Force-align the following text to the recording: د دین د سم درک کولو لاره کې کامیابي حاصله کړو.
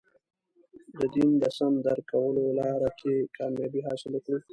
د 0.97 0.99
دین 1.13 1.29
د 1.41 1.43
سم 1.57 1.73
درک 1.85 2.05
کولو 2.11 2.43
لاره 2.59 2.89
کې 2.99 3.13
کامیابي 3.37 3.81
حاصله 3.87 4.17
کړو. 4.25 4.39